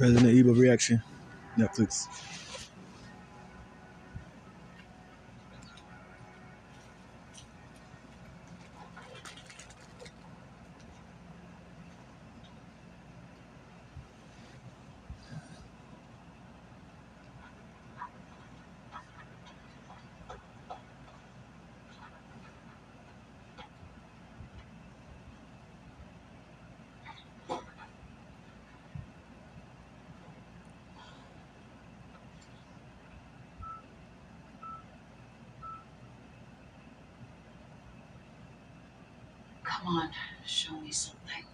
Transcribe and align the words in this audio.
Resident 0.00 0.32
Evil 0.32 0.54
reaction, 0.54 1.02
Netflix. 1.58 2.08
Come 39.84 39.98
on, 39.98 40.10
show 40.46 40.80
me 40.80 40.90
something. 40.92 41.44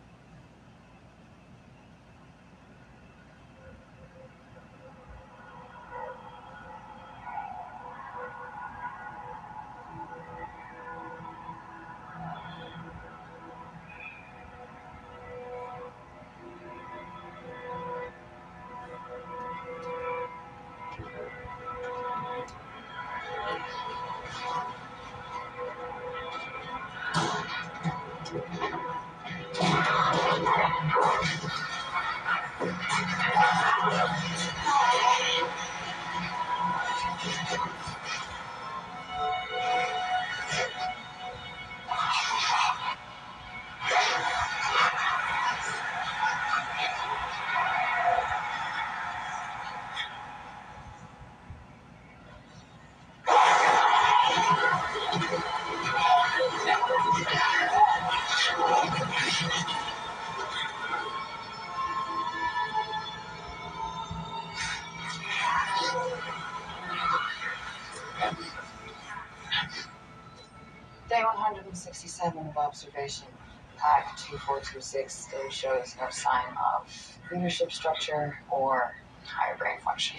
167 72.41 72.48
of 72.48 72.56
observation. 72.56 73.28
Pack 73.77 74.16
2426 74.19 75.14
still 75.14 75.50
shows 75.50 75.96
no 76.00 76.06
sign 76.10 76.55
of 76.56 76.88
leadership 77.32 77.72
structure 77.72 78.38
or 78.50 78.94
higher 79.24 79.56
brain 79.56 79.78
function. 79.84 80.19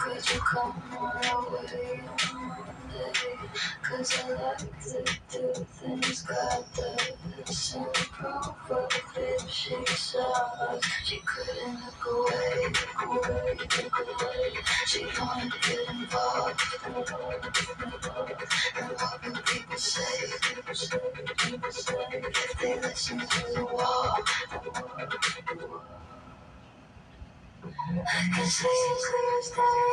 Could 0.01 0.31
you 0.31 0.41
come 0.41 0.83
our 0.93 1.41
way? 1.53 2.70
Cause 3.83 4.25
I 4.25 4.31
like 4.31 4.59
to 4.59 5.05
do 5.31 5.65
things 5.65 6.23
God 6.23 6.65
does. 6.75 7.75
And 7.77 7.93
provocative 7.95 9.51
she 9.51 9.77
saw 9.87 10.33
us. 10.69 10.85
She 11.05 11.21
couldn't 11.25 11.81
look 11.85 12.07
away, 12.07 12.73
look 12.73 13.29
away, 13.29 13.59
look 13.59 14.23
away. 14.23 14.53
She 14.87 15.05
wanted 15.21 15.53
to 15.53 15.71
get 15.71 15.91
involved. 15.91 16.61
And 18.77 18.89
what 18.91 19.23
do 19.23 19.33
people 19.43 19.79
say, 19.79 20.27
people 20.43 20.75
say, 20.75 20.99
people 21.39 21.73
say. 21.73 21.95
If 22.13 22.59
they 22.61 22.81
listen 22.81 23.19
to 23.21 23.53
the 23.55 23.65
wall, 23.65 24.19
the 24.51 24.59
the. 24.71 25.69
I 28.07 28.31
can 28.35 28.47
see 28.47 28.69
it 28.69 29.01
clear 29.09 29.39
as 29.41 29.51
day. 29.51 29.90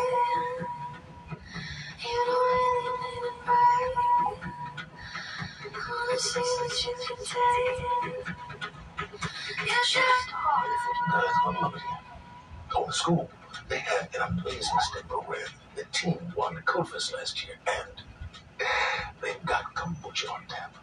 Go 6.18 6.24
to 12.86 12.92
school. 12.92 13.30
They 13.70 13.78
had 13.78 14.10
an 14.16 14.40
amazing. 14.40 14.78
The 15.76 15.84
team 15.92 16.18
won 16.36 16.56
the 16.56 16.62
Codefest 16.62 17.14
last 17.14 17.46
year, 17.46 17.58
and 17.68 18.02
they've 19.22 19.46
got 19.46 19.76
kombucha 19.76 20.32
on 20.32 20.42
tap. 20.48 20.76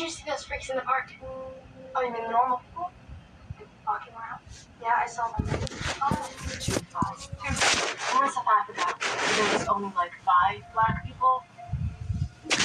Did 0.00 0.06
you 0.06 0.12
see 0.12 0.24
those 0.26 0.44
freaks 0.44 0.70
in 0.70 0.76
the 0.76 0.82
park? 0.82 1.12
Oh, 1.94 2.00
you 2.00 2.10
mean 2.10 2.22
the 2.22 2.30
normal 2.30 2.62
people? 2.70 2.90
Walking 3.86 4.14
around? 4.14 4.40
Yeah, 4.80 4.94
I 4.96 5.06
saw 5.06 5.28
them. 5.28 5.46
Oh, 6.00 6.30
two 6.58 6.72
five. 6.88 7.18
Two 7.20 7.52
five. 7.52 8.14
We're 8.14 8.24
in 8.24 8.32
South 8.32 8.46
Africa. 8.48 8.94
There 9.36 9.58
was 9.58 9.68
only 9.68 9.92
like 9.94 10.12
five 10.24 10.62
black 10.72 11.04
people. 11.04 11.44
This 12.48 12.64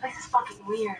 place 0.00 0.16
is 0.16 0.26
fucking 0.26 0.64
weird. 0.64 0.98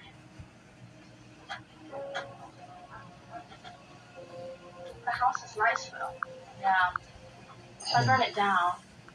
The 5.05 5.11
house 5.12 5.44
is 5.49 5.56
nice 5.56 5.88
though. 5.90 6.14
Yeah. 6.61 7.94
I 7.96 8.05
burn 8.05 8.23
it 8.23 8.34
down. 8.34 8.73